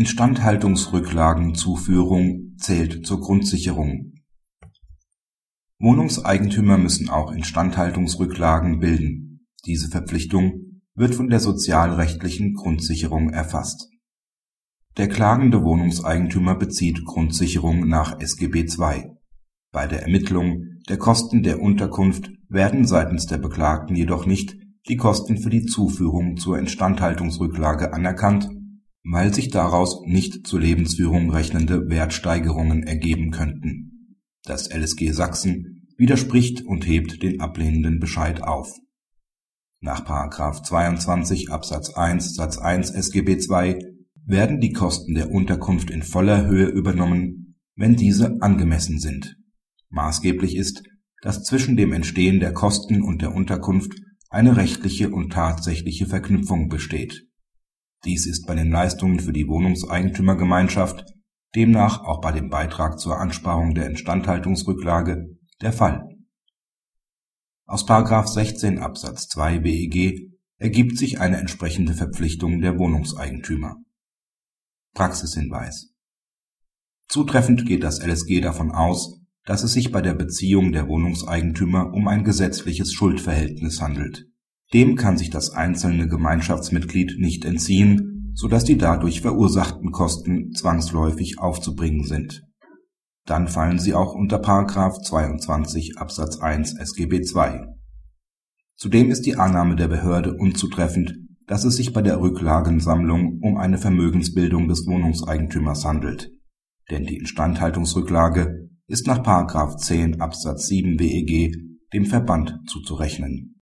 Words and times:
Instandhaltungsrücklagenzuführung 0.00 2.54
zählt 2.56 3.06
zur 3.06 3.20
Grundsicherung. 3.20 4.14
Wohnungseigentümer 5.78 6.78
müssen 6.78 7.10
auch 7.10 7.32
Instandhaltungsrücklagen 7.32 8.80
bilden. 8.80 9.46
Diese 9.66 9.90
Verpflichtung 9.90 10.80
wird 10.94 11.14
von 11.14 11.28
der 11.28 11.40
sozialrechtlichen 11.40 12.54
Grundsicherung 12.54 13.28
erfasst. 13.28 13.90
Der 14.96 15.10
klagende 15.10 15.62
Wohnungseigentümer 15.62 16.54
bezieht 16.54 17.04
Grundsicherung 17.04 17.86
nach 17.86 18.20
SGB 18.20 18.60
II. 18.60 19.10
Bei 19.70 19.86
der 19.86 20.04
Ermittlung 20.04 20.78
der 20.88 20.96
Kosten 20.96 21.42
der 21.42 21.60
Unterkunft 21.60 22.30
werden 22.48 22.86
seitens 22.86 23.26
der 23.26 23.36
Beklagten 23.36 23.96
jedoch 23.96 24.24
nicht 24.24 24.56
die 24.88 24.96
Kosten 24.96 25.36
für 25.36 25.50
die 25.50 25.66
Zuführung 25.66 26.38
zur 26.38 26.58
Instandhaltungsrücklage 26.58 27.92
anerkannt, 27.92 28.48
weil 29.04 29.32
sich 29.32 29.48
daraus 29.48 30.02
nicht 30.06 30.46
zur 30.46 30.60
Lebensführung 30.60 31.30
rechnende 31.30 31.88
Wertsteigerungen 31.88 32.82
ergeben 32.82 33.30
könnten. 33.30 34.16
Das 34.44 34.70
LSG 34.70 35.12
Sachsen 35.12 35.86
widerspricht 35.96 36.64
und 36.64 36.86
hebt 36.86 37.22
den 37.22 37.40
ablehnenden 37.40 38.00
Bescheid 38.00 38.42
auf. 38.42 38.72
Nach§ 39.80 40.04
22 40.62 41.50
Absatz 41.50 41.94
1 41.94 42.34
Satz 42.34 42.58
1 42.58 42.90
SGB 42.90 43.38
II 43.38 43.78
werden 44.26 44.60
die 44.60 44.72
Kosten 44.72 45.14
der 45.14 45.30
Unterkunft 45.30 45.90
in 45.90 46.02
voller 46.02 46.46
Höhe 46.46 46.66
übernommen, 46.66 47.56
wenn 47.76 47.96
diese 47.96 48.36
angemessen 48.40 48.98
sind. 48.98 49.36
Maßgeblich 49.88 50.56
ist, 50.56 50.82
dass 51.22 51.44
zwischen 51.44 51.76
dem 51.76 51.92
Entstehen 51.92 52.40
der 52.40 52.52
Kosten 52.52 53.02
und 53.02 53.22
der 53.22 53.34
Unterkunft 53.34 53.94
eine 54.28 54.56
rechtliche 54.56 55.10
und 55.10 55.32
tatsächliche 55.32 56.06
Verknüpfung 56.06 56.68
besteht. 56.68 57.29
Dies 58.04 58.26
ist 58.26 58.46
bei 58.46 58.54
den 58.54 58.70
Leistungen 58.70 59.20
für 59.20 59.32
die 59.32 59.46
Wohnungseigentümergemeinschaft, 59.46 61.04
demnach 61.54 62.02
auch 62.02 62.20
bei 62.20 62.32
dem 62.32 62.48
Beitrag 62.48 62.98
zur 62.98 63.18
Ansparung 63.18 63.74
der 63.74 63.86
Instandhaltungsrücklage, 63.86 65.36
der 65.60 65.72
Fall. 65.72 66.08
Aus§ 67.66 67.86
16 68.26 68.78
Absatz 68.78 69.28
2 69.28 69.58
BEG 69.60 70.30
ergibt 70.56 70.98
sich 70.98 71.20
eine 71.20 71.38
entsprechende 71.38 71.94
Verpflichtung 71.94 72.60
der 72.60 72.78
Wohnungseigentümer. 72.78 73.76
Praxishinweis 74.94 75.94
Zutreffend 77.08 77.66
geht 77.66 77.82
das 77.82 78.04
LSG 78.04 78.40
davon 78.40 78.70
aus 78.70 79.20
dass 79.44 79.62
es 79.62 79.72
sich 79.72 79.90
bei 79.90 80.00
der 80.00 80.14
Beziehung 80.14 80.72
der 80.72 80.86
Wohnungseigentümer 80.88 81.92
um 81.92 82.08
ein 82.08 82.22
gesetzliches 82.24 82.92
Schuldverhältnis 82.92 83.80
handelt. 83.80 84.29
Dem 84.72 84.94
kann 84.94 85.18
sich 85.18 85.30
das 85.30 85.50
einzelne 85.50 86.06
Gemeinschaftsmitglied 86.06 87.18
nicht 87.18 87.44
entziehen, 87.44 88.32
so 88.34 88.46
dass 88.46 88.64
die 88.64 88.78
dadurch 88.78 89.20
verursachten 89.20 89.90
Kosten 89.90 90.52
zwangsläufig 90.52 91.40
aufzubringen 91.40 92.04
sind. 92.04 92.44
Dann 93.26 93.48
fallen 93.48 93.80
sie 93.80 93.94
auch 93.94 94.14
unter§ 94.14 94.40
22 95.02 95.98
Absatz 95.98 96.38
1 96.38 96.74
SGB 96.78 97.16
II. 97.16 97.66
Zudem 98.76 99.10
ist 99.10 99.26
die 99.26 99.36
Annahme 99.36 99.74
der 99.74 99.88
Behörde 99.88 100.34
unzutreffend, 100.34 101.16
dass 101.46 101.64
es 101.64 101.76
sich 101.76 101.92
bei 101.92 102.00
der 102.00 102.20
Rücklagensammlung 102.20 103.40
um 103.42 103.56
eine 103.56 103.76
Vermögensbildung 103.76 104.68
des 104.68 104.86
Wohnungseigentümers 104.86 105.84
handelt. 105.84 106.30
Denn 106.90 107.04
die 107.04 107.16
Instandhaltungsrücklage 107.16 108.68
ist 108.86 109.06
nach§ 109.08 109.18
10 109.76 110.20
Absatz 110.20 110.68
7 110.68 110.96
BEG 110.96 111.56
dem 111.92 112.06
Verband 112.06 112.56
zuzurechnen 112.68 113.56